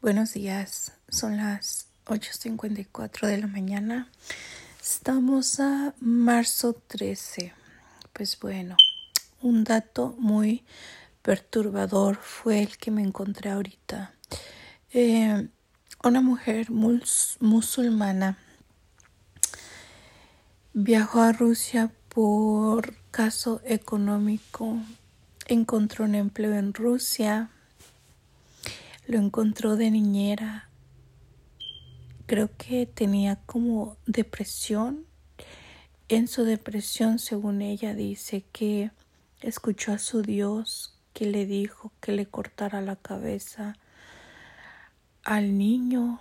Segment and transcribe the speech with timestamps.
[0.00, 4.08] Buenos días, son las 8.54 de la mañana.
[4.80, 7.52] Estamos a marzo 13.
[8.12, 8.76] Pues bueno,
[9.42, 10.62] un dato muy
[11.20, 14.14] perturbador fue el que me encontré ahorita.
[14.92, 15.48] Eh,
[16.04, 18.38] una mujer musulmana
[20.74, 24.78] viajó a Rusia por caso económico,
[25.48, 27.50] encontró un empleo en Rusia
[29.08, 30.68] lo encontró de niñera.
[32.26, 35.06] Creo que tenía como depresión.
[36.08, 38.90] En su depresión, según ella, dice que
[39.40, 43.76] escuchó a su Dios que le dijo que le cortara la cabeza
[45.24, 46.20] al niño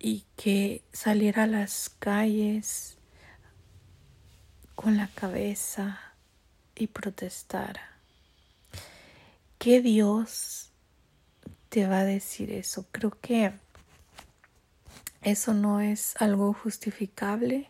[0.00, 2.98] y que saliera a las calles
[4.74, 6.00] con la cabeza
[6.74, 7.89] y protestara.
[9.60, 10.72] ¿Qué Dios
[11.68, 12.86] te va a decir eso?
[12.92, 13.52] Creo que
[15.20, 17.68] eso no es algo justificable.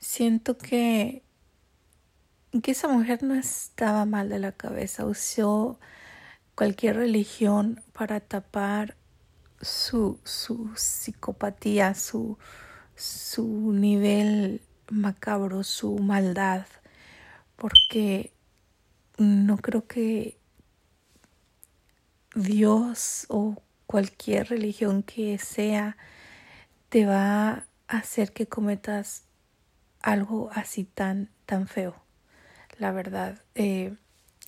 [0.00, 1.22] Siento que,
[2.60, 5.78] que esa mujer no estaba mal de la cabeza, usó
[6.56, 8.96] cualquier religión para tapar
[9.60, 12.38] su, su psicopatía, su,
[12.96, 16.66] su nivel macabro, su maldad,
[17.54, 18.32] porque
[19.16, 20.42] no creo que
[22.34, 25.96] Dios o cualquier religión que sea
[26.88, 29.24] te va a hacer que cometas
[30.02, 31.94] algo así tan tan feo.
[32.78, 33.96] La verdad eh,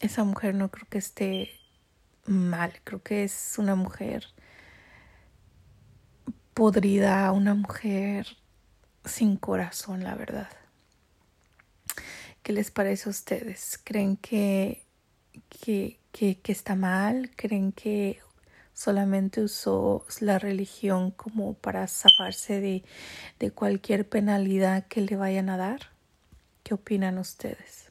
[0.01, 1.51] esa mujer no creo que esté
[2.25, 2.73] mal.
[2.85, 4.27] Creo que es una mujer
[6.55, 8.27] podrida una mujer
[9.05, 10.49] sin corazón la verdad.
[12.43, 13.79] ¿Qué les parece a ustedes?
[13.83, 14.87] ¿Creen que,
[16.17, 18.21] que, que, está mal, creen que
[18.73, 22.85] solamente usó la religión como para zafarse de,
[23.39, 25.91] de cualquier penalidad que le vayan a dar.
[26.63, 27.86] ¿Qué opinan ustedes?